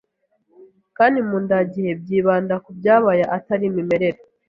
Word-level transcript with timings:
kandi 0.97 1.19
mu 1.27 1.37
ndagihe(byibanda 1.45 2.55
ku 2.63 2.69
byabaye 2.77 3.23
atari 3.37 3.63
imimerere 3.71 4.19